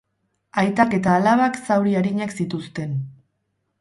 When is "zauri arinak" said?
1.67-2.35